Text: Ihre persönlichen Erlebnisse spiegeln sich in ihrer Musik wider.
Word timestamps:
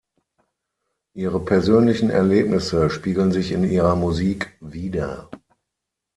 Ihre 1.15 1.39
persönlichen 1.45 2.09
Erlebnisse 2.09 2.89
spiegeln 2.89 3.31
sich 3.31 3.51
in 3.51 3.63
ihrer 3.63 3.95
Musik 3.95 4.51
wider. 4.59 5.29